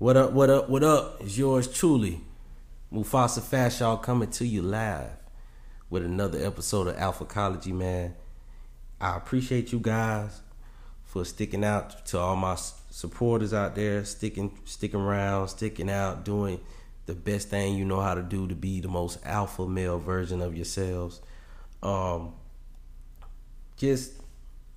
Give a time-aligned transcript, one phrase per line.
[0.00, 1.20] What up, what up, what up?
[1.20, 2.22] It's yours truly.
[2.90, 5.10] Mufasa Fast, y'all coming to you live
[5.90, 8.14] with another episode of Alpha Alphacology, man.
[8.98, 10.40] I appreciate you guys
[11.04, 12.54] for sticking out to all my
[12.88, 16.60] supporters out there, sticking sticking around, sticking out, doing
[17.04, 20.40] the best thing you know how to do to be the most alpha male version
[20.40, 21.20] of yourselves.
[21.82, 22.32] Um,
[23.76, 24.14] just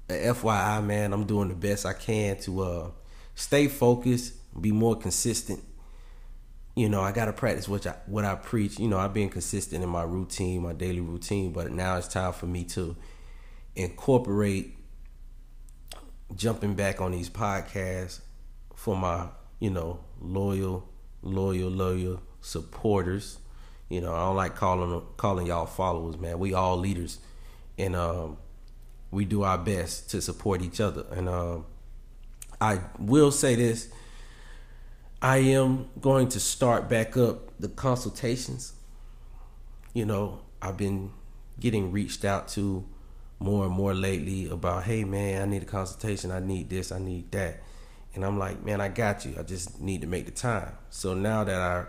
[0.09, 2.91] FYI, man, I'm doing the best I can to uh,
[3.35, 5.63] stay focused, be more consistent.
[6.75, 8.79] You know, I gotta practice what I what I preach.
[8.79, 12.33] You know, I've been consistent in my routine, my daily routine, but now it's time
[12.33, 12.95] for me to
[13.75, 14.75] incorporate
[16.35, 18.21] jumping back on these podcasts
[18.75, 19.27] for my,
[19.59, 20.89] you know, loyal,
[21.21, 23.39] loyal, loyal supporters.
[23.89, 26.39] You know, I don't like calling calling y'all followers, man.
[26.39, 27.19] We all leaders,
[27.77, 28.37] and um,
[29.11, 31.05] we do our best to support each other.
[31.11, 31.65] And um,
[32.59, 33.89] I will say this:
[35.23, 38.73] I am going to start back up the consultations.
[39.93, 41.13] You know, I've been
[41.61, 42.85] getting reached out to
[43.39, 46.99] more and more lately about, hey man, I need a consultation, I need this, I
[46.99, 47.61] need that.
[48.13, 49.35] And I'm like, man, I got you.
[49.39, 50.73] I just need to make the time.
[50.89, 51.85] So now that I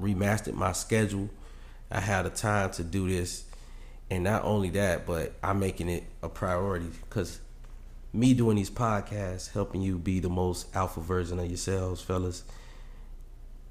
[0.00, 1.28] remastered my schedule,
[1.90, 3.46] I had the time to do this.
[4.10, 7.40] And not only that, but I'm making it a priority because
[8.12, 12.44] me doing these podcasts, helping you be the most alpha version of yourselves, fellas,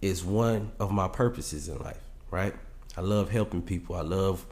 [0.02, 2.02] is one of my purposes in life,
[2.32, 2.54] right?
[2.98, 3.96] I love helping people.
[3.96, 4.46] I love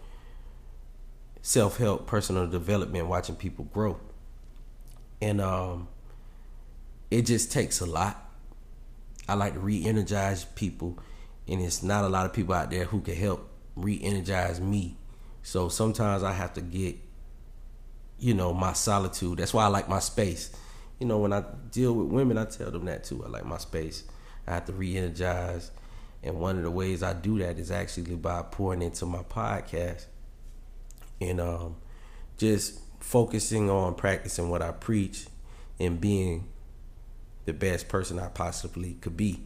[1.41, 3.99] self help, personal development, watching people grow.
[5.21, 5.88] And um,
[7.11, 8.19] it just takes a lot.
[9.27, 10.97] I like to re energize people,
[11.47, 14.97] and it's not a lot of people out there who can help re energize me.
[15.44, 16.95] So sometimes I have to get,
[18.19, 19.39] you know, my solitude.
[19.39, 20.52] That's why I like my space.
[20.99, 23.23] You know, when I deal with women, I tell them that too.
[23.25, 24.03] I like my space.
[24.47, 25.72] I have to re energize.
[26.22, 30.05] And one of the ways I do that is actually by pouring into my podcast
[31.20, 31.76] and um,
[32.37, 35.26] just focusing on practicing what I preach
[35.80, 36.48] and being
[37.45, 39.42] the best person I possibly could be.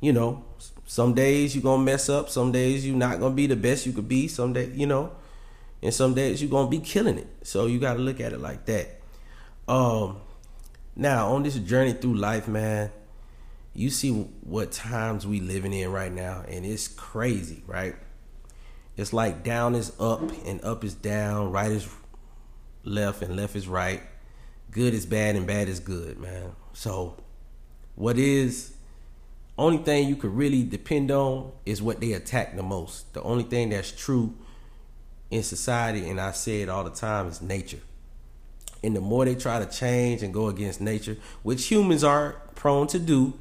[0.00, 0.44] You know,
[0.84, 3.92] some days you're gonna mess up, some days you're not gonna be the best you
[3.92, 5.12] could be, some day, you know,
[5.82, 7.28] and some days you're gonna be killing it.
[7.42, 9.00] So you gotta look at it like that.
[9.68, 10.18] Um
[10.96, 12.90] now on this journey through life, man,
[13.74, 17.96] you see what times we living in right now, and it's crazy, right?
[18.96, 21.88] It's like down is up and up is down, right is
[22.84, 24.02] left and left is right.
[24.70, 26.52] Good is bad and bad is good, man.
[26.74, 27.16] So
[27.94, 28.74] what is
[29.58, 33.12] only thing you could really depend on is what they attack the most.
[33.14, 34.34] The only thing that's true
[35.30, 37.80] in society, and I say it all the time, is nature.
[38.82, 42.86] And the more they try to change and go against nature, which humans are prone
[42.88, 43.34] to do,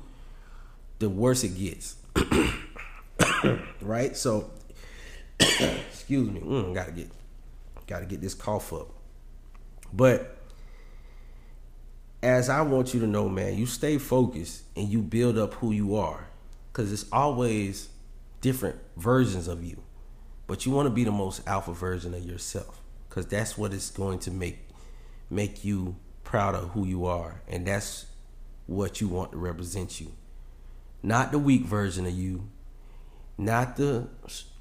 [1.01, 1.97] the worse it gets.
[3.81, 4.15] right?
[4.15, 4.51] So
[5.39, 7.11] excuse me, mm, gotta get
[7.87, 8.87] gotta get this cough up.
[9.91, 10.37] But
[12.23, 15.71] as I want you to know, man, you stay focused and you build up who
[15.71, 16.27] you are.
[16.71, 17.89] Cause it's always
[18.39, 19.81] different versions of you.
[20.47, 22.79] But you want to be the most alpha version of yourself.
[23.09, 24.59] Cause that's what is going to make
[25.29, 27.41] make you proud of who you are.
[27.47, 28.05] And that's
[28.67, 30.11] what you want to represent you.
[31.03, 32.47] Not the weak version of you,
[33.37, 34.07] not the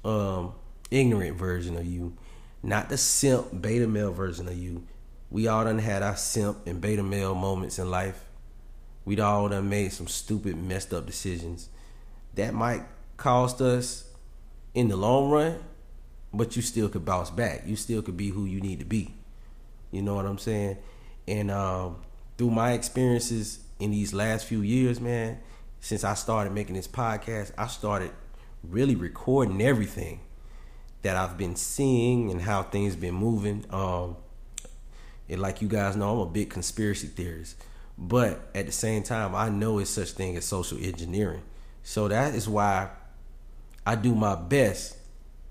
[0.03, 0.53] um,
[0.89, 2.17] ignorant version of you,
[2.63, 4.83] not the simp beta male version of you.
[5.29, 8.25] We all done had our simp and beta male moments in life.
[9.05, 11.69] We'd all done made some stupid, messed up decisions
[12.35, 12.83] that might
[13.17, 14.05] cost us
[14.73, 15.59] in the long run,
[16.33, 17.63] but you still could bounce back.
[17.65, 19.13] You still could be who you need to be.
[19.91, 20.77] You know what I'm saying?
[21.27, 21.97] And um,
[22.37, 25.39] through my experiences in these last few years, man,
[25.81, 28.11] since I started making this podcast, I started
[28.63, 30.21] really recording everything
[31.01, 33.65] that I've been seeing and how things been moving.
[33.71, 34.15] Um,
[35.27, 37.55] and like you guys know, I'm a big conspiracy theorist,
[37.97, 41.41] but at the same time, I know it's such thing as social engineering.
[41.83, 42.89] So that is why
[43.85, 44.97] I do my best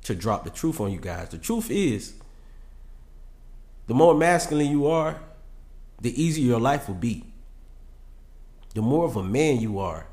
[0.04, 1.30] to drop the truth on you guys.
[1.30, 2.14] The truth is,
[3.88, 5.20] the more masculine you are,
[6.00, 7.24] the easier your life will be.
[8.74, 10.06] The more of a man you are,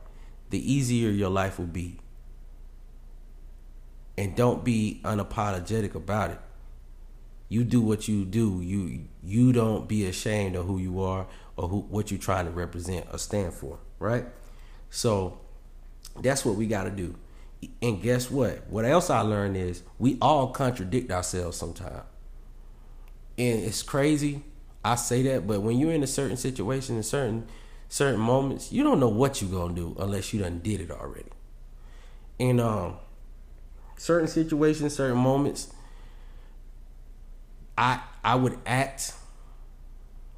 [0.50, 2.00] the easier your life will be
[4.18, 6.40] and don't be unapologetic about it.
[7.50, 8.62] You do what you do.
[8.62, 12.52] You you don't be ashamed of who you are or who what you're trying to
[12.52, 14.26] represent or stand for, right?
[14.90, 15.40] So
[16.22, 17.16] that's what we got to do.
[17.82, 18.68] And guess what?
[18.68, 22.04] What else I learned is we all contradict ourselves sometimes.
[23.38, 24.44] And it's crazy.
[24.84, 27.48] I say that, but when you're in a certain situation, a certain
[27.89, 31.30] certain moments, you don't know what you're gonna do unless you done did it already.
[32.39, 32.98] And um,
[33.98, 35.74] certain situations, certain moments,
[37.78, 39.13] I I would act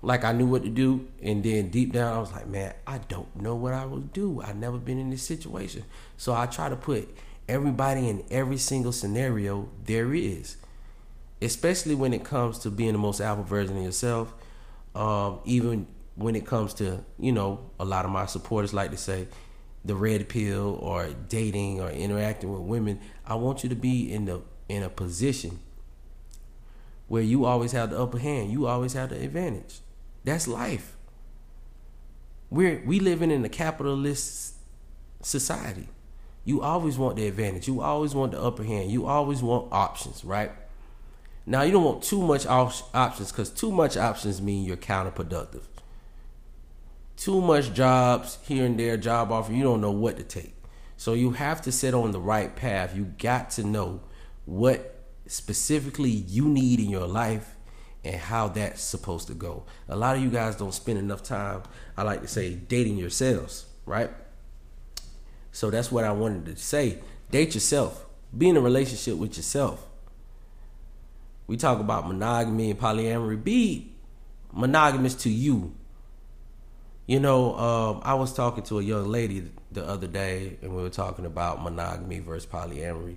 [0.02, 3.00] like I knew what to do, and then deep down I was like, man, I
[3.00, 4.42] don't know what I would do.
[4.42, 5.84] I've never been in this situation,
[6.18, 7.10] so I try to put
[7.48, 10.58] everybody in every single scenario there is,
[11.42, 14.34] especially when it comes to being the most alpha version of yourself.
[14.96, 15.88] Um, even
[16.20, 19.28] when it comes to you know a lot of my supporters like to say
[19.86, 24.26] the red pill or dating or interacting with women i want you to be in
[24.26, 25.60] the in a position
[27.10, 29.80] where you always have the upper hand you always have the advantage.
[30.24, 30.96] That's life.
[32.50, 34.56] We're we living in a capitalist
[35.22, 35.90] society.
[36.46, 37.68] You always want the advantage.
[37.68, 38.92] You always want the upper hand.
[38.92, 40.52] You always want options right?
[41.46, 45.64] Now you don't want too much op- options because too much options mean you're counterproductive
[47.20, 50.56] too much jobs here and there, job offer, you don't know what to take.
[50.96, 52.96] So you have to sit on the right path.
[52.96, 54.02] You got to know
[54.46, 57.58] what specifically you need in your life
[58.06, 59.66] and how that's supposed to go.
[59.90, 61.64] A lot of you guys don't spend enough time,
[61.98, 64.12] I like to say, dating yourselves, right?
[65.52, 67.00] So that's what I wanted to say.
[67.32, 68.06] Date yourself.
[68.36, 69.86] Be in a relationship with yourself.
[71.48, 73.44] We talk about monogamy and polyamory.
[73.44, 73.92] Be
[74.54, 75.76] monogamous to you
[77.10, 80.84] you know, um, I was talking to a young lady the other day, and we
[80.84, 83.16] were talking about monogamy versus polyamory,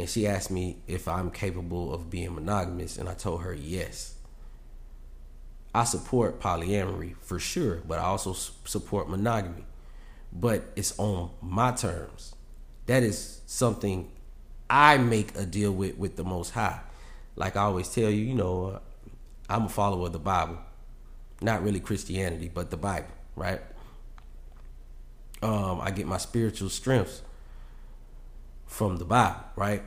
[0.00, 4.16] and she asked me if I'm capable of being monogamous, and I told her yes.
[5.72, 9.64] I support polyamory for sure, but I also support monogamy,
[10.32, 12.34] but it's on my terms.
[12.86, 14.10] That is something
[14.68, 16.80] I make a deal with with the Most High.
[17.36, 18.80] Like I always tell you, you know,
[19.48, 20.58] I'm a follower of the Bible,
[21.40, 23.06] not really Christianity, but the Bible
[23.36, 23.60] right?
[25.42, 27.22] Um, I get my spiritual strengths
[28.66, 29.82] from the Bible, right?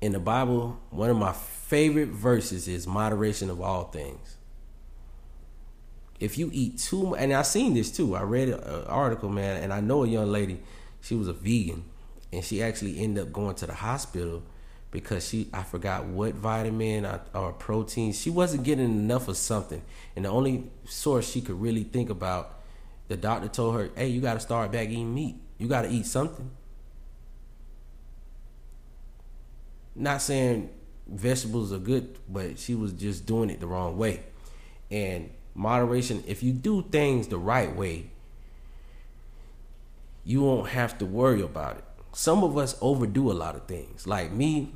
[0.00, 4.36] In the Bible, one of my favorite verses is moderation of all things.
[6.18, 8.14] If you eat too much, and I've seen this too.
[8.14, 10.60] I read an article, man, and I know a young lady.
[11.00, 11.84] She was a vegan,
[12.32, 14.42] and she actually ended up going to the hospital
[14.92, 17.04] because she I forgot what vitamin
[17.34, 19.82] or, protein she wasn't getting enough of something,
[20.14, 22.60] and the only source she could really think about,
[23.08, 25.36] the doctor told her, "Hey, you got to start back eating meat.
[25.58, 26.50] You got to eat something."
[29.94, 30.70] Not saying
[31.08, 34.22] vegetables are good, but she was just doing it the wrong way.
[34.90, 38.10] And moderation, if you do things the right way,
[40.24, 41.84] you won't have to worry about it.
[42.12, 44.06] Some of us overdo a lot of things.
[44.06, 44.72] Like me,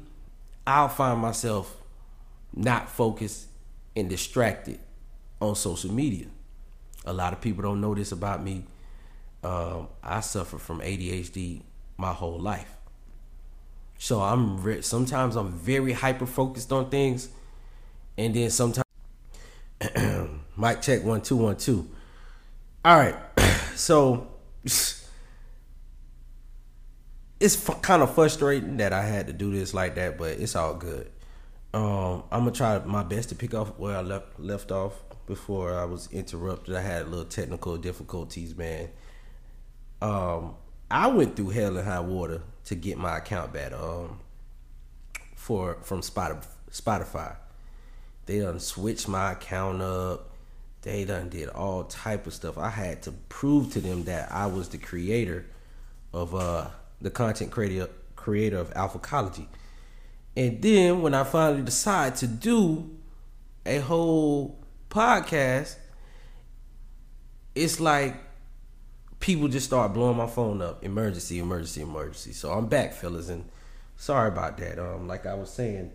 [0.67, 1.77] I'll find myself
[2.55, 3.47] not focused
[3.95, 4.81] and distracted
[5.41, 6.27] on social media.
[7.05, 8.65] A lot of people don't know this about me.
[9.45, 11.63] Um, I suffer from ADHD
[11.97, 12.71] my whole life.
[13.99, 17.29] So I'm re- sometimes I'm very hyper focused on things,
[18.19, 18.85] and then sometimes
[20.57, 21.89] mic check one two one two.
[22.85, 23.17] All right,
[23.75, 24.27] so
[27.47, 30.57] it's f- kind of frustrating that I had to do this like that, but it's
[30.57, 31.11] all good.
[31.73, 34.95] Um, I'm gonna try my best to pick off where I left left off
[35.27, 36.75] before I was interrupted.
[36.75, 38.89] I had a little technical difficulties, man.
[40.03, 40.57] Um,
[40.91, 43.73] I went through hell and high water to get my account back.
[43.73, 44.19] Um,
[45.37, 47.37] for from Spotify,
[48.27, 50.31] they done switched my account up.
[50.83, 52.59] They done did all type of stuff.
[52.59, 55.47] I had to prove to them that I was the creator
[56.13, 59.49] of uh the content creator creator of Alphacology.
[60.37, 62.91] And then when I finally decide to do
[63.65, 64.59] a whole
[64.91, 65.77] podcast,
[67.55, 68.17] it's like
[69.21, 70.85] people just start blowing my phone up.
[70.85, 72.33] Emergency, emergency, emergency.
[72.33, 73.49] So I'm back, fellas, and
[73.97, 74.79] sorry about that.
[74.79, 75.91] Um, like I was saying,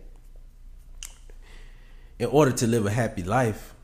[2.18, 3.74] in order to live a happy life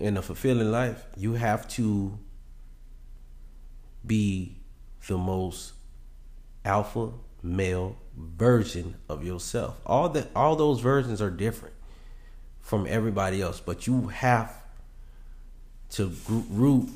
[0.00, 2.18] and a fulfilling life, you have to
[4.06, 4.56] be
[5.06, 5.72] the most
[6.64, 7.10] alpha
[7.42, 9.80] male version of yourself.
[9.84, 11.74] All that all those versions are different
[12.60, 14.54] from everybody else, but you have
[15.90, 16.88] to root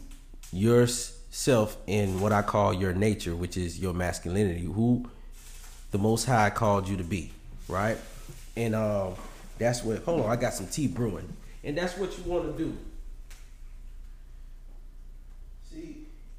[0.53, 5.09] yourself in what I call your nature, which is your masculinity, who
[5.91, 7.31] the Most High called you to be,
[7.69, 7.99] right?
[8.57, 9.15] And um,
[9.59, 10.03] that's what.
[10.05, 11.29] Hold on, I got some tea brewing,
[11.63, 12.77] and that's what you want to do.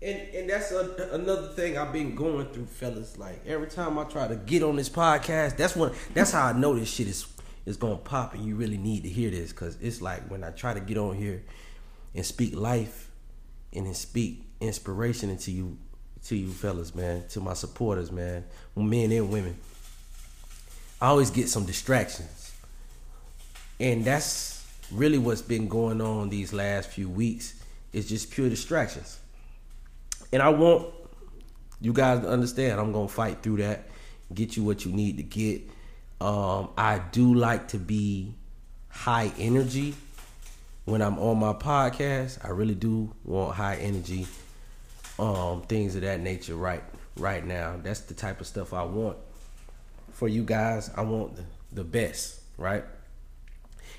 [0.02, 3.18] And and that's a, another thing I've been going through, fellas.
[3.18, 6.54] Like every time I try to get on this podcast, that's when that's how I
[6.54, 7.28] know this shit is
[7.66, 10.52] is gonna pop, and you really need to hear this because it's like when I
[10.52, 11.44] try to get on here
[12.16, 13.12] and speak life
[13.74, 15.78] and then speak inspiration into you
[16.26, 19.56] to you fellas, man, to my supporters, man, men and women.
[21.02, 22.54] I always get some distractions.
[23.80, 27.62] And that's really what's been going on these last few weeks.
[27.94, 29.20] It's just pure distractions.
[30.32, 30.88] And I want
[31.82, 33.90] you guys to understand I'm gonna fight through that,
[34.34, 35.62] get you what you need to get.
[36.22, 38.36] Um, I do like to be
[38.90, 39.96] high energy
[40.86, 42.44] when I'm on my podcast.
[42.44, 44.28] I really do want high energy,
[45.18, 46.56] um, things of that nature.
[46.56, 46.84] Right,
[47.16, 49.18] right now, that's the type of stuff I want
[50.12, 50.92] for you guys.
[50.96, 52.84] I want the, the best, right?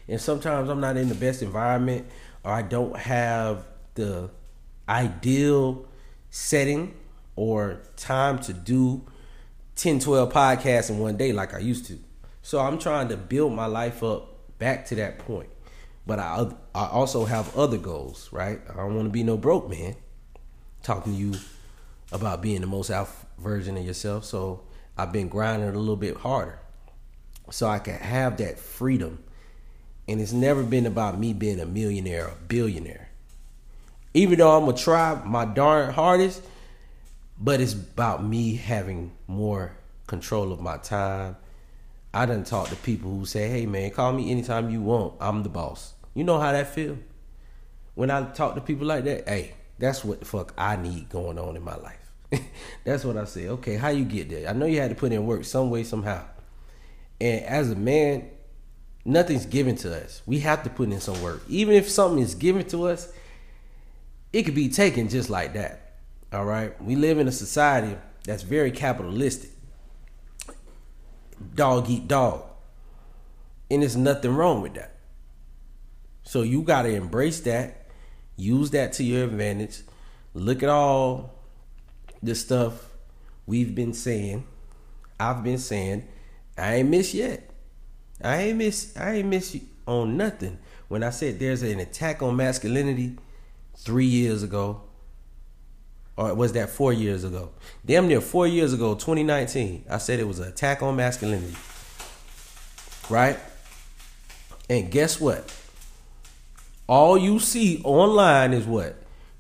[0.07, 2.07] And sometimes I'm not in the best environment,
[2.45, 4.31] or I don't have the
[4.89, 5.87] ideal
[6.31, 6.95] setting
[7.37, 9.07] or time to do
[9.77, 11.99] 10, 12 podcasts in one day like I used to.
[12.43, 15.51] So I'm trying to build my life up back to that point.
[16.07, 18.61] But I I also have other goals, right?
[18.69, 19.97] I don't want to be no broke man
[20.83, 21.35] talking to you
[22.13, 24.25] about being the most alpha version of yourself.
[24.25, 24.63] So
[24.97, 26.59] I've been grinding a little bit harder
[27.51, 29.23] so I can have that freedom.
[30.09, 33.10] And it's never been about me being a millionaire or billionaire.
[34.15, 36.43] Even though I'm gonna try my darn hardest,
[37.39, 39.73] but it's about me having more
[40.07, 41.37] control of my time.
[42.13, 45.15] I done talk to people who say, "Hey man, call me anytime you want.
[45.21, 46.99] I'm the boss." You know how that feel?
[47.95, 51.39] When I talk to people like that, hey, that's what the fuck I need going
[51.39, 52.13] on in my life.
[52.85, 53.49] that's what I say.
[53.49, 54.49] Okay, how you get there?
[54.49, 56.25] I know you had to put in work some way, somehow.
[57.21, 58.29] And as a man,
[59.05, 60.23] nothing's given to us.
[60.27, 61.43] We have to put in some work.
[61.49, 63.13] Even if something is given to us,
[64.33, 65.97] it could be taken just like that.
[66.33, 66.81] All right.
[66.83, 69.51] We live in a society that's very capitalistic.
[71.55, 72.45] Dog eat dog.
[73.71, 74.97] And there's nothing wrong with that.
[76.23, 77.87] So you got to embrace that,
[78.37, 79.81] use that to your advantage.
[80.35, 81.35] Look at all
[82.23, 82.91] the stuff
[83.47, 84.47] we've been saying,
[85.19, 86.07] I've been saying.
[86.57, 87.51] I ain't miss yet.
[88.23, 88.97] I ain't miss.
[88.97, 89.57] I ain't miss
[89.87, 90.59] on nothing.
[90.89, 93.17] When I said there's an attack on masculinity
[93.83, 94.83] three years ago,
[96.17, 97.51] or was that four years ago?
[97.85, 99.87] Damn near four years ago, 2019.
[99.89, 101.57] I said it was an attack on masculinity.
[103.09, 103.39] Right?
[104.69, 105.55] And guess what?
[106.87, 108.97] All you see online is what?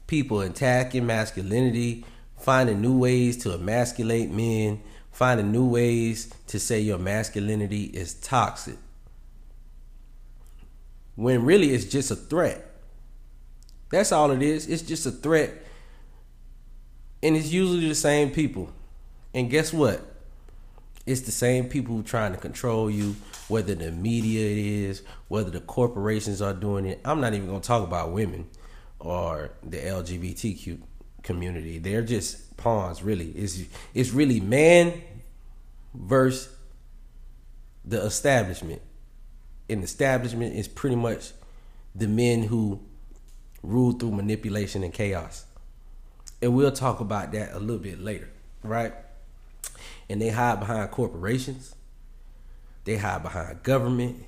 [0.07, 2.05] People attacking masculinity,
[2.39, 4.81] finding new ways to emasculate men,
[5.13, 8.77] finding new ways to say your masculinity is toxic.
[11.17, 12.70] When really it's just a threat.
[13.91, 14.67] That's all it is.
[14.67, 15.53] It's just a threat.
[17.23, 18.73] And it's usually the same people.
[19.35, 20.07] And guess what?
[21.07, 23.17] It's the same people trying to control you,
[23.49, 27.01] whether the media it is, whether the corporations are doing it.
[27.05, 28.49] I'm not even gonna talk about women
[28.99, 30.81] or the LGBTQ
[31.23, 31.79] community.
[31.79, 33.31] They're just pawns, really.
[33.31, 33.63] It's
[33.95, 35.01] it's really man
[35.95, 36.55] versus
[37.85, 38.83] the establishment.
[39.69, 41.33] And establishment is pretty much
[41.95, 42.81] the men who
[43.63, 45.45] rule through manipulation and chaos.
[46.43, 48.31] And we'll talk about that a little bit later,
[48.63, 48.95] right?
[50.09, 51.75] And they hide behind corporations.
[52.85, 54.25] They hide behind government.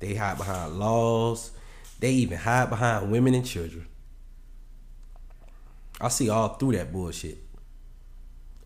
[0.00, 1.52] They hide behind laws.
[2.00, 3.86] They even hide behind women and children.
[6.00, 7.38] I see all through that bullshit.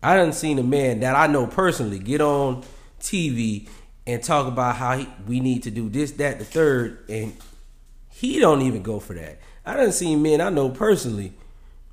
[0.02, 2.64] I done seen a man that I know personally get on
[3.00, 3.68] TV
[4.06, 7.36] and talk about how he, we need to do this, that, the third, and
[8.08, 9.38] he don't even go for that.
[9.66, 11.32] I done seen men I know personally,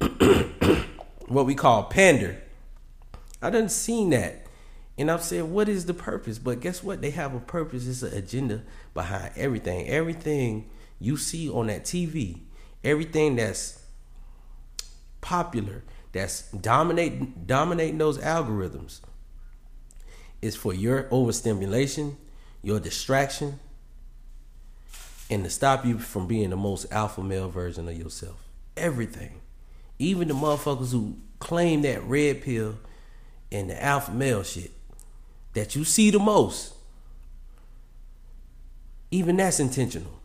[1.27, 2.39] what we call pander.
[3.41, 4.45] I done seen that.
[4.95, 6.37] And I've said, what is the purpose?
[6.37, 7.01] But guess what?
[7.01, 7.87] They have a purpose.
[7.87, 8.61] It's an agenda
[8.93, 9.87] behind everything.
[9.87, 12.41] Everything you see on that TV,
[12.83, 13.83] everything that's
[15.21, 19.01] popular, that's dominate dominating those algorithms,
[20.43, 22.17] is for your overstimulation,
[22.61, 23.59] your distraction,
[25.29, 28.43] and to stop you from being the most alpha male version of yourself.
[28.75, 29.41] Everything.
[29.99, 32.77] Even the motherfuckers who claim that red pill
[33.51, 34.71] and the alpha male shit
[35.53, 36.73] that you see the most,
[39.11, 40.19] even that's intentional.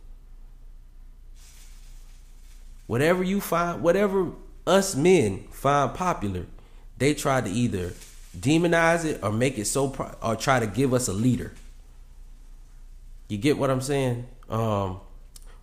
[2.87, 4.31] Whatever you find, whatever
[4.65, 6.45] us men find popular,
[6.97, 7.93] they try to either
[8.37, 11.53] demonize it or make it so, pro- or try to give us a leader.
[13.27, 14.25] You get what I'm saying?
[14.49, 14.99] Um,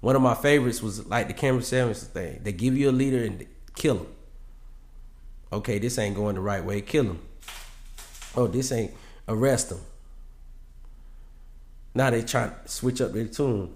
[0.01, 2.41] one of my favorites was like the Cameron Samuels thing.
[2.43, 4.07] They give you a leader and kill him.
[5.53, 6.81] Okay, this ain't going the right way.
[6.81, 7.21] Kill him.
[8.37, 8.93] Oh, this ain't
[9.29, 9.81] arrest him.
[11.95, 13.73] Now they try to switch up their tune,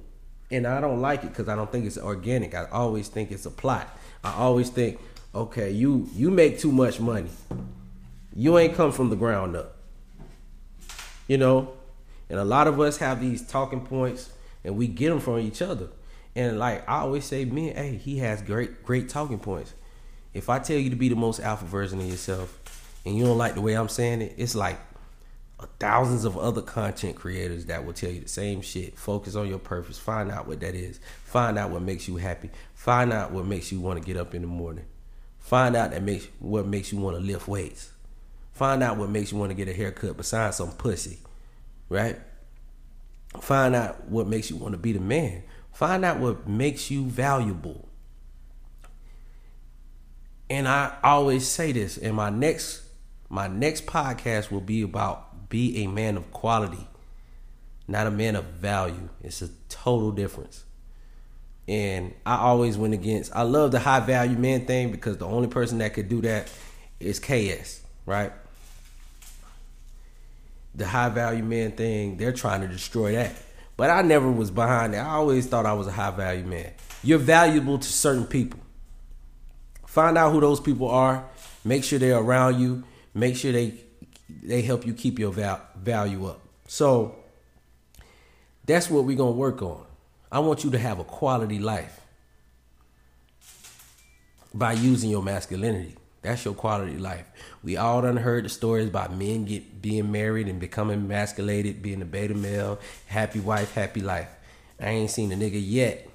[0.50, 2.55] and I don't like it because I don't think it's organic.
[2.55, 3.88] I always think it's a plot.
[4.23, 5.00] I always think,
[5.35, 7.31] okay, you you make too much money.
[8.35, 9.76] You ain't come from the ground up.
[11.29, 11.73] You know,
[12.29, 14.31] and a lot of us have these talking points,
[14.64, 15.88] and we get them from each other.
[16.35, 19.75] And like I always say, me, hey, he has great great talking points.
[20.33, 22.57] If I tell you to be the most alpha version of yourself,
[23.05, 24.79] and you don't like the way I'm saying it, it's like
[25.79, 28.99] thousands of other content creators that will tell you the same shit.
[28.99, 29.99] Focus on your purpose.
[29.99, 31.00] Find out what that is.
[31.25, 32.50] Find out what makes you happy.
[32.75, 34.85] Find out what makes you want to get up in the morning.
[35.38, 37.90] Find out that makes what makes you want to lift weights.
[38.52, 41.19] Find out what makes you want to get a haircut besides some pussy,
[41.88, 42.19] right?
[43.38, 45.44] Find out what makes you want to be the man.
[45.72, 47.88] Find out what makes you valuable.
[50.49, 52.82] And I always say this, and my next
[53.28, 56.88] my next podcast will be about be a man of quality,
[57.87, 59.08] not a man of value.
[59.22, 60.64] It's a total difference.
[61.68, 65.46] And I always went against I love the high value man thing because the only
[65.46, 66.50] person that could do that
[66.99, 68.32] is KS, right?
[70.75, 73.35] The high value man thing, they're trying to destroy that.
[73.77, 74.99] But I never was behind it.
[74.99, 76.73] I always thought I was a high value man.
[77.03, 78.61] You're valuable to certain people.
[79.87, 81.25] Find out who those people are.
[81.65, 82.85] Make sure they're around you.
[83.15, 83.75] Make sure they
[84.43, 86.41] they help you keep your val- value up.
[86.69, 87.17] So
[88.65, 89.85] that's what we're gonna work on.
[90.31, 92.00] I want you to have a quality life
[94.55, 95.97] by using your masculinity.
[96.23, 97.27] That's your quality life.
[97.62, 102.03] We all done heard the stories about men get being married and becoming emasculated, being
[102.03, 104.29] a beta male, happy wife, happy life.
[104.79, 106.09] I ain't seen a nigga yet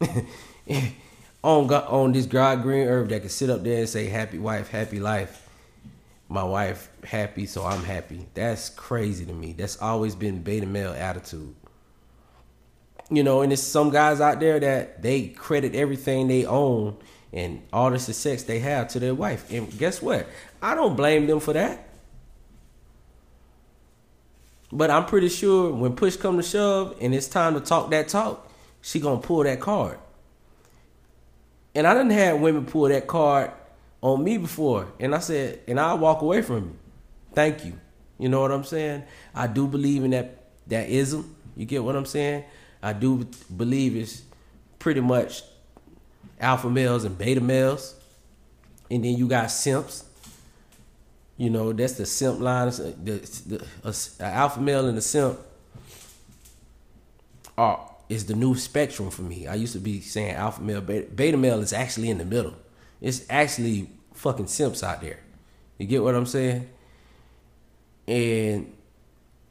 [1.42, 4.68] on on this God green earth that can sit up there and say happy wife,
[4.68, 5.44] happy life.
[6.30, 8.26] My wife happy, so I'm happy.
[8.34, 9.52] That's crazy to me.
[9.52, 11.54] That's always been beta male attitude.
[13.10, 16.98] You know, and there's some guys out there that they credit everything they own
[17.32, 19.50] and all the success they have to their wife.
[19.50, 20.26] And guess what?
[20.62, 21.88] I don't blame them for that.
[24.70, 28.08] But I'm pretty sure when push come to shove and it's time to talk that
[28.08, 28.50] talk,
[28.82, 29.98] she gonna pull that card.
[31.74, 33.52] And I didn't have women pull that card
[34.00, 36.76] on me before, and I said, and I'll walk away from you.
[37.34, 37.78] Thank you.
[38.18, 39.04] You know what I'm saying?
[39.34, 41.34] I do believe in that that ism.
[41.56, 42.44] You get what I'm saying?
[42.82, 44.22] I do believe it's
[44.78, 45.42] pretty much
[46.40, 47.94] alpha males and beta males.
[48.90, 50.04] And then you got simps.
[51.36, 52.68] You know, that's the simp line.
[52.68, 55.38] The, the a, a alpha male and a simp
[57.56, 59.46] are is the new spectrum for me.
[59.46, 62.54] I used to be saying alpha male, beta, beta male is actually in the middle.
[63.00, 65.20] It's actually fucking simps out there.
[65.76, 66.68] You get what I'm saying?
[68.08, 68.72] And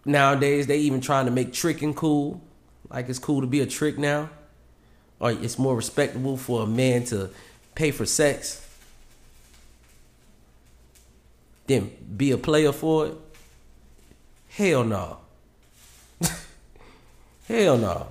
[0.04, 2.42] nowadays they even trying to make tricking cool.
[2.90, 4.30] Like it's cool to be a trick now
[5.20, 7.30] or it's more respectable for a man to
[7.76, 8.64] pay for sex
[11.68, 13.14] than be a player for it?
[14.50, 15.18] Hell no.
[17.48, 18.08] Hell no.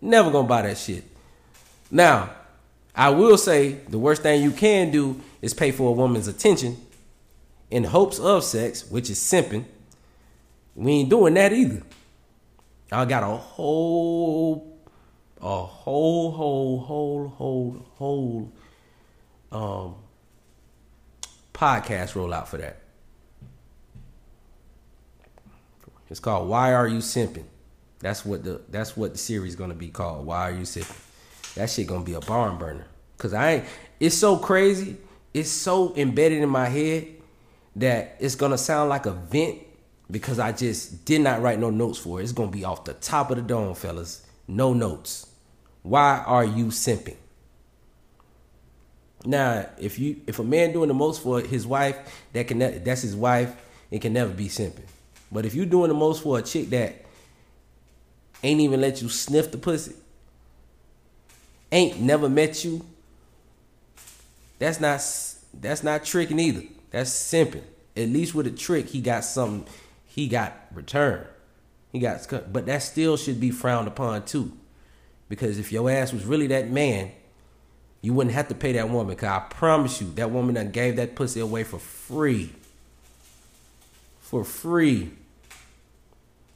[0.00, 1.04] Never gonna buy that shit.
[1.90, 2.30] Now,
[2.94, 6.76] I will say the worst thing you can do is pay for a woman's attention
[7.70, 9.64] in hopes of sex, which is simping.
[10.74, 11.82] We ain't doing that either.
[12.90, 14.75] I got a whole
[15.40, 18.52] a whole, whole, whole, whole, whole
[19.52, 19.94] um,
[21.52, 22.80] podcast rollout for that.
[26.08, 27.44] It's called "Why Are You Simping."
[28.00, 30.26] That's what the that's what the series gonna be called.
[30.26, 30.96] Why are you simping?
[31.54, 32.86] That shit gonna be a barn burner.
[33.18, 33.64] Cause I ain't.
[33.98, 34.96] It's so crazy.
[35.32, 37.08] It's so embedded in my head
[37.76, 39.58] that it's gonna sound like a vent
[40.10, 42.24] because I just did not write no notes for it.
[42.24, 44.25] It's gonna be off the top of the dome, fellas.
[44.48, 45.26] No notes.
[45.82, 47.16] Why are you simping?
[49.24, 53.02] Now, if you if a man doing the most for his wife, that can that's
[53.02, 53.54] his wife,
[53.90, 54.86] it can never be simping.
[55.30, 57.04] But if you doing the most for a chick that
[58.42, 59.94] ain't even let you sniff the pussy,
[61.72, 62.86] ain't never met you,
[64.58, 65.00] that's not
[65.54, 66.62] that's not tricking either.
[66.90, 67.64] That's simping.
[67.96, 69.72] At least with a trick, he got something.
[70.06, 71.26] He got return.
[71.96, 74.52] He got, but that still should be frowned upon too.
[75.30, 77.10] Because if your ass was really that man,
[78.02, 79.16] you wouldn't have to pay that woman.
[79.16, 82.52] Cause I promise you, that woman that gave that pussy away for free.
[84.20, 85.12] For free.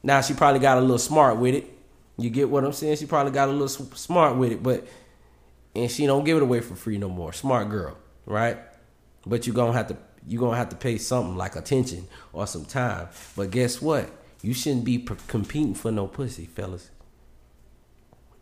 [0.03, 1.73] Now she probably got a little smart with it.
[2.19, 2.97] You get what I'm saying?
[2.97, 4.87] She probably got a little smart with it, but
[5.75, 7.33] and she don't give it away for free no more.
[7.33, 8.59] Smart girl, right?
[9.25, 9.97] But you gonna have to
[10.29, 13.09] you gonna have to pay something like attention or some time.
[13.35, 14.20] But guess what?
[14.43, 16.91] You shouldn't be competing for no pussy, fellas.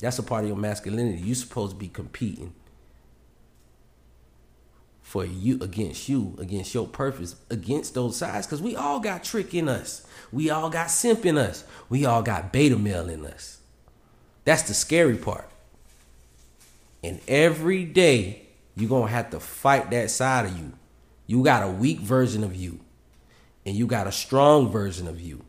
[0.00, 1.18] That's a part of your masculinity.
[1.18, 2.54] You're supposed to be competing
[5.02, 8.46] for you against you, against your purpose, against those sides.
[8.46, 10.06] Cause we all got trick in us.
[10.30, 11.64] We all got simp in us.
[11.88, 13.58] We all got beta male in us.
[14.44, 15.50] That's the scary part.
[17.02, 18.42] And every day
[18.76, 20.72] you're gonna have to fight that side of you.
[21.26, 22.80] You got a weak version of you,
[23.66, 25.44] and you got a strong version of you.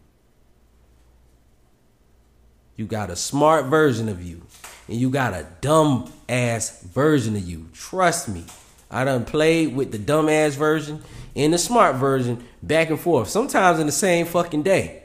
[2.80, 4.42] You got a smart version of you,
[4.88, 7.68] and you got a dumb ass version of you.
[7.74, 8.46] Trust me.
[8.90, 11.04] I done played with the dumb ass version
[11.36, 15.04] and the smart version back and forth, sometimes in the same fucking day.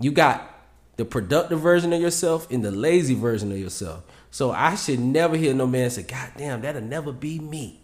[0.00, 0.48] You got
[0.96, 4.04] the productive version of yourself and the lazy version of yourself.
[4.30, 7.80] So I should never hear no man say, God damn, that'll never be me.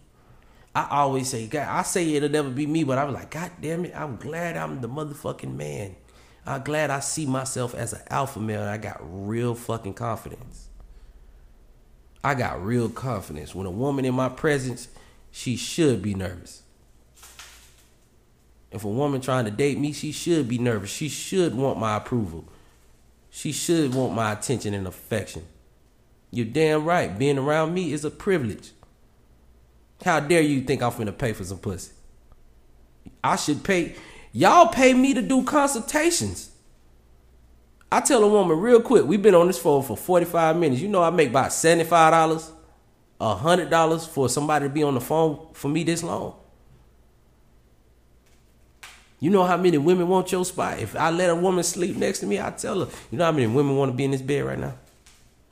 [0.72, 3.51] I always say, God, I say it'll never be me, but I was like, God
[3.61, 5.96] damn it, I'm glad I'm the motherfucking man.
[6.46, 10.68] I'm glad I see myself as an alpha male I got real fucking confidence.
[12.24, 13.55] I got real confidence.
[13.55, 14.88] When a woman in my presence,
[15.31, 16.62] she should be nervous.
[18.70, 20.90] If a woman trying to date me, she should be nervous.
[20.90, 22.44] She should want my approval.
[23.31, 25.44] She should want my attention and affection.
[26.31, 27.16] You're damn right.
[27.16, 28.72] Being around me is a privilege.
[30.05, 31.92] How dare you think I'm finna pay for some pussy?
[33.22, 33.94] I should pay.
[34.33, 36.51] Y'all pay me to do consultations.
[37.90, 40.81] I tell a woman real quick, we've been on this phone for 45 minutes.
[40.81, 42.51] You know I make about $75,
[43.21, 46.35] $100 for somebody to be on the phone for me this long.
[49.21, 50.79] You know how many women want your spot?
[50.79, 53.33] If I let a woman sleep next to me, I tell her, you know how
[53.33, 54.75] many women want to be in this bed right now?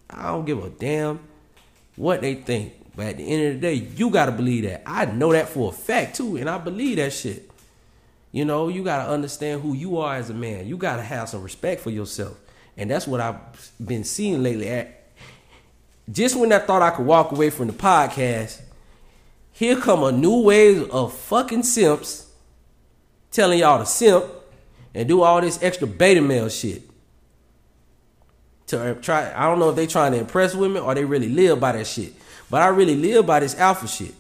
[0.09, 1.21] I don't give a damn
[1.97, 2.73] what they think.
[2.97, 4.83] But at the end of the day, you gotta believe that.
[4.87, 7.50] I know that for a fact too, and I believe that shit.
[8.33, 10.66] You know, you gotta understand who you are as a man.
[10.66, 12.38] You gotta have some respect for yourself.
[12.77, 13.37] And that's what I've
[13.85, 14.69] been seeing lately.
[14.69, 15.09] At
[16.11, 18.61] just when I thought I could walk away from the podcast,
[19.53, 22.31] here come a new wave of fucking simps
[23.31, 24.25] telling y'all to simp
[24.95, 26.83] and do all this extra beta male shit.
[28.69, 31.29] To uh, try I don't know if they trying to impress women or they really
[31.29, 32.14] live by that shit.
[32.49, 34.14] But I really live by this alpha shit.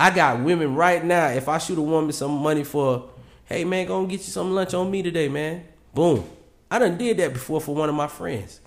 [0.00, 1.28] I got women right now.
[1.28, 3.10] If I shoot a woman some money for,
[3.44, 5.62] hey man, go and get you some lunch on me today, man.
[5.92, 6.24] Boom.
[6.70, 8.62] I done did that before for one of my friends.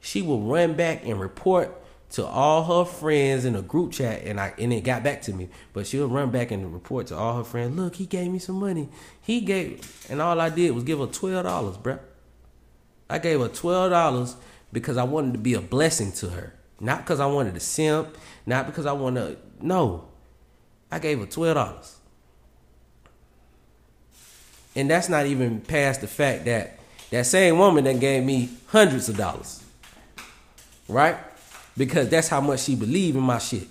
[0.00, 1.78] She will run back and report
[2.12, 5.34] to all her friends in a group chat, and I and it got back to
[5.34, 5.50] me.
[5.74, 7.76] But she'll run back and report to all her friends.
[7.76, 8.88] Look, he gave me some money.
[9.20, 12.00] He gave, and all I did was give her twelve dollars, bruh.
[13.10, 14.36] I gave her twelve dollars
[14.72, 16.54] because I wanted to be a blessing to her.
[16.80, 19.36] Not because I wanted to simp, not because I want to.
[19.60, 20.08] No,
[20.92, 21.96] I gave her twelve dollars,
[24.76, 26.78] and that's not even past the fact that
[27.10, 29.64] that same woman that gave me hundreds of dollars,
[30.88, 31.16] right?
[31.76, 33.66] Because that's how much she believed in my shit.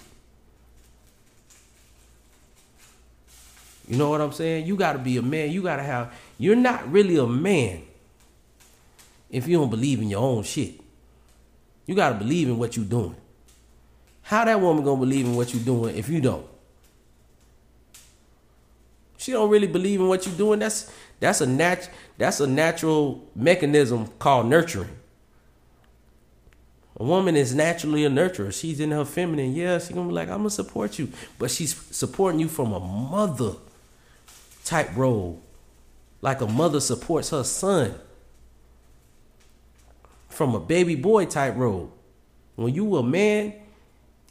[3.88, 4.66] You know what I'm saying?
[4.66, 5.52] You got to be a man.
[5.52, 6.14] You got to have.
[6.38, 7.84] You're not really a man
[9.30, 10.80] if you don't believe in your own shit.
[11.86, 13.16] You gotta believe in what you're doing.
[14.24, 16.51] How that woman gonna believe in what you're doing if you don't?
[19.22, 20.58] She don't really believe in what you're doing.
[20.58, 24.98] That's that's a nat that's a natural mechanism called nurturing.
[26.98, 28.52] A woman is naturally a nurturer.
[28.52, 29.54] She's in her feminine.
[29.54, 31.10] Yeah, she's gonna be like, I'm gonna support you.
[31.38, 33.58] But she's supporting you from a mother
[34.66, 35.40] type role.
[36.22, 37.94] Like a mother supports her son
[40.30, 41.94] from a baby boy type role.
[42.56, 43.54] When you a man,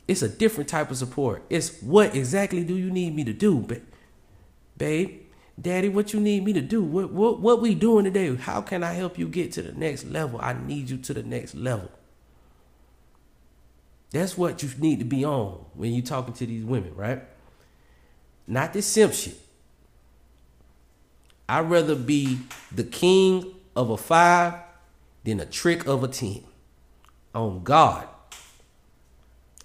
[0.08, 1.44] it's a different type of support.
[1.48, 3.60] It's what exactly do you need me to do,
[4.80, 5.26] babe?
[5.60, 6.82] Daddy, what you need me to do?
[6.82, 8.34] What what what we doing today?
[8.34, 10.40] How can I help you get to the next level?
[10.42, 11.90] I need you to the next level.
[14.10, 17.22] That's what you need to be on when you're talking to these women, right?
[18.46, 19.38] Not this simp shit.
[21.48, 22.40] I'd rather be
[22.72, 24.54] the king of a five
[25.24, 26.42] than a trick of a 10.
[27.34, 28.08] On God.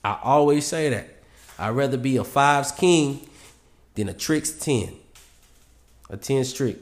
[0.04, 1.10] I always say that.
[1.58, 3.28] I'd rather be a fives king
[3.96, 4.94] than a tricks 10.
[6.10, 6.78] A 10's trick.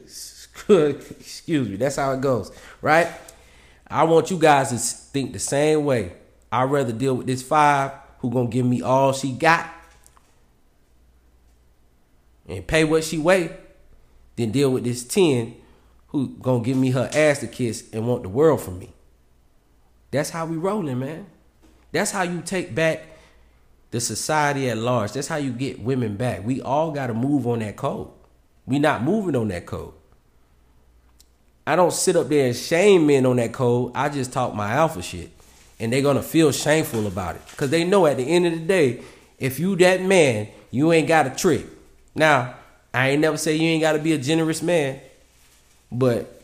[1.19, 1.75] Excuse me.
[1.77, 2.51] That's how it goes.
[2.81, 3.07] Right?
[3.87, 6.13] I want you guys to think the same way.
[6.51, 9.69] I'd rather deal with this five who gonna give me all she got
[12.47, 13.55] and pay what she weigh
[14.35, 15.55] than deal with this 10
[16.07, 18.93] who gonna give me her ass to kiss and want the world from me.
[20.11, 21.25] That's how we rolling, man.
[21.91, 23.03] That's how you take back
[23.91, 25.13] the society at large.
[25.13, 26.45] That's how you get women back.
[26.45, 28.09] We all gotta move on that code.
[28.65, 29.93] We not moving on that code.
[31.65, 33.91] I don't sit up there and shame men on that code.
[33.95, 35.31] I just talk my alpha shit.
[35.79, 37.41] And they're gonna feel shameful about it.
[37.57, 39.01] Cause they know at the end of the day,
[39.39, 41.65] if you that man, you ain't got a trick.
[42.15, 42.55] Now,
[42.93, 44.99] I ain't never say you ain't got to be a generous man,
[45.91, 46.41] but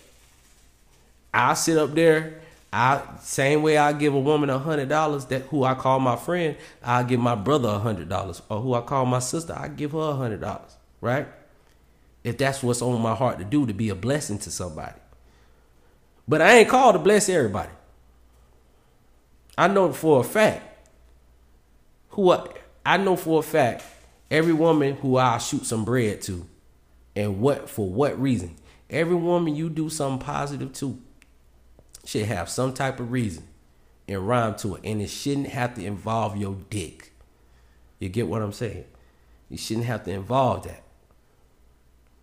[1.34, 2.42] I'll sit up there.
[2.72, 6.16] I same way I give a woman a hundred dollars that who I call my
[6.16, 9.68] friend, I give my brother a hundred dollars, or who I call my sister, I
[9.70, 11.28] give her a hundred dollars, right?
[12.24, 15.00] If that's what's on my heart to do to be a blessing to somebody.
[16.28, 17.72] But I ain't called to bless everybody.
[19.58, 20.88] I know for a fact
[22.10, 22.48] who I,
[22.86, 23.84] I know for a fact
[24.30, 26.46] every woman who I shoot some bread to,
[27.16, 28.56] and what for what reason.
[28.90, 31.00] Every woman you do something positive to
[32.06, 33.48] should have some type of reason
[34.08, 37.14] and rhyme to it, and it shouldn't have to involve your dick.
[38.00, 38.86] You get what I'm saying?
[39.50, 40.84] You shouldn't have to involve that.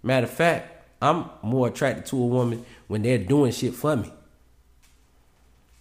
[0.07, 4.13] Matter of fact, I'm more attracted to a woman when they're doing shit for me.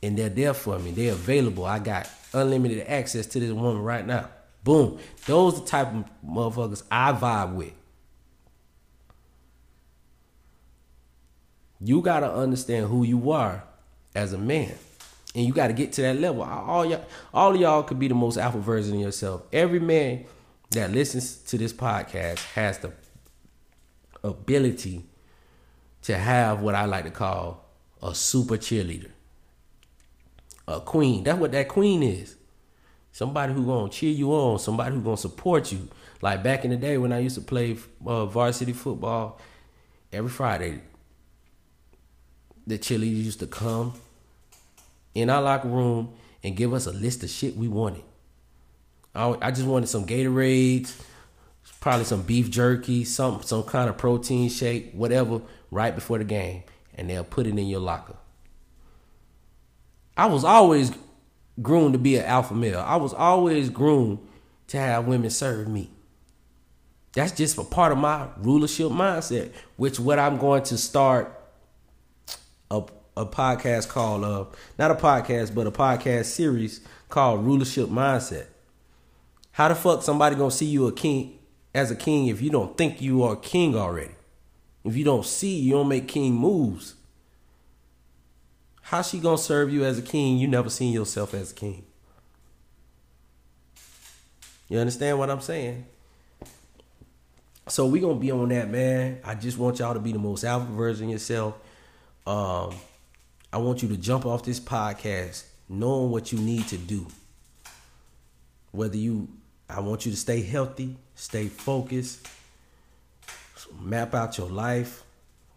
[0.02, 0.90] And they're there for me.
[0.90, 1.64] They're available.
[1.64, 4.30] I got unlimited access to this woman right now.
[4.64, 4.98] Boom.
[5.28, 7.74] Those the type of motherfuckers I vibe with.
[11.80, 13.64] You gotta understand who you are
[14.16, 14.74] as a man.
[15.36, 16.42] And you gotta get to that level.
[16.42, 19.44] All y'all all of y'all could be the most alpha version of yourself.
[19.54, 20.26] Every man
[20.72, 22.92] that listens to this podcast has the
[24.28, 25.04] ability
[26.04, 27.66] to have what I like to call
[28.02, 29.12] a super cheerleader.
[30.68, 31.24] A queen.
[31.24, 32.36] That's what that queen is.
[33.12, 34.60] Somebody who gonna cheer you on.
[34.60, 35.88] Somebody who gonna support you.
[36.22, 39.40] Like back in the day when I used to play uh, varsity football,
[40.12, 40.82] every Friday,
[42.68, 43.94] the cheerleaders used to come
[45.14, 48.04] in our locker room and give us a list of shit we wanted.
[49.14, 51.00] I, I just wanted some Gatorades,
[51.86, 56.64] probably some beef jerky, some some kind of protein shake, whatever, right before the game,
[56.96, 58.16] and they'll put it in your locker.
[60.18, 60.92] I was always
[61.62, 62.80] groomed to be an alpha male.
[62.80, 64.18] I was always groomed
[64.70, 65.92] to have women serve me.
[67.14, 71.40] That's just a part of my rulership mindset, which what I'm going to start
[72.72, 72.82] a
[73.16, 74.46] a podcast called uh
[74.80, 78.48] not a podcast but a podcast series called Rulership Mindset.
[79.52, 81.38] How the fuck somebody gonna see you a king
[81.76, 84.16] as a king if you don't think you are king already?
[84.86, 86.96] If you don't see, you don't make king moves.
[88.82, 90.38] How she gonna serve you as a king?
[90.38, 91.84] You never seen yourself as a king.
[94.70, 95.86] You understand what I'm saying?
[97.68, 99.20] So we gonna be on that, man.
[99.24, 101.56] I just want y'all to be the most alpha version yourself.
[102.26, 102.76] Um,
[103.52, 107.08] I want you to jump off this podcast knowing what you need to do.
[108.72, 109.28] Whether you,
[109.70, 112.28] I want you to stay healthy, stay focused,
[113.80, 115.04] map out your life.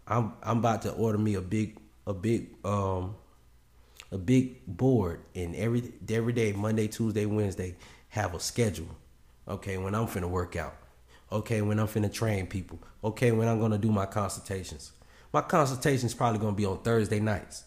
[0.07, 3.15] I'm I'm about to order me a big a big um
[4.11, 7.75] a big board and every every day Monday, Tuesday, Wednesday
[8.09, 8.95] have a schedule.
[9.47, 10.75] Okay, when I'm finna work out.
[11.31, 12.79] Okay, when I'm finna train people.
[13.03, 14.91] Okay, when I'm gonna do my consultations.
[15.31, 17.65] My consultation's probably gonna be on Thursday nights.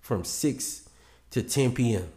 [0.00, 0.88] From 6
[1.30, 2.08] to 10 p.m.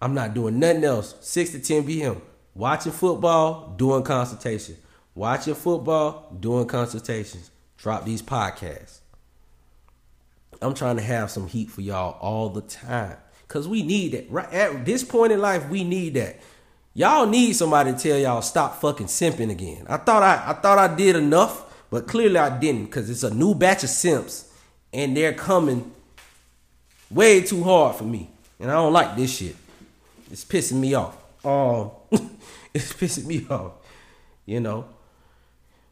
[0.00, 1.14] I'm not doing nothing else.
[1.20, 2.20] 6 to 10 p.m.
[2.54, 4.76] Watching football, doing consultation.
[5.14, 7.50] Watching football, doing consultations.
[7.78, 9.00] Drop these podcasts.
[10.60, 13.16] I'm trying to have some heat for y'all all the time.
[13.48, 14.30] Cause we need that.
[14.30, 16.40] Right at this point in life, we need that.
[16.94, 19.86] Y'all need somebody to tell y'all stop fucking simping again.
[19.88, 23.32] I thought I I thought I did enough, but clearly I didn't, because it's a
[23.32, 24.50] new batch of simps
[24.92, 25.92] and they're coming
[27.10, 28.30] way too hard for me.
[28.58, 29.54] And I don't like this shit.
[30.30, 31.16] It's pissing me off.
[31.44, 31.90] Um,
[32.74, 33.72] it's pissing me off.
[34.44, 34.86] You know.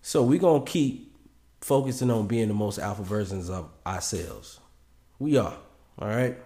[0.02, 1.14] So we gonna keep
[1.60, 4.60] focusing on being the most alpha versions of ourselves.
[5.18, 5.56] We are.
[5.98, 6.36] All right.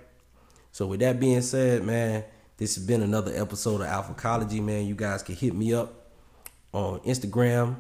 [0.71, 2.25] So with that being said, man,
[2.57, 4.87] this has been another episode of Alpha Alphacology, man.
[4.87, 6.13] You guys can hit me up
[6.73, 7.77] on Instagram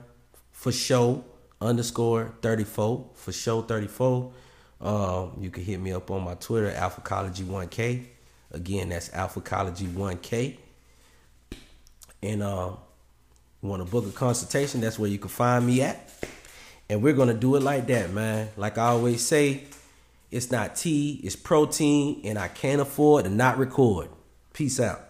[0.50, 1.24] for show
[1.60, 4.32] underscore 34 for show 34.
[4.80, 8.06] Um, you can hit me up on my Twitter, Alpha Alphacology1K.
[8.50, 10.56] Again, that's Alphacology1K.
[12.22, 12.70] And uh,
[13.62, 16.10] you want to book a consultation, that's where you can find me at.
[16.88, 18.48] And we're going to do it like that, man.
[18.56, 19.64] Like I always say,
[20.30, 24.08] it's not tea, it's protein, and I can't afford to not record.
[24.52, 25.07] Peace out.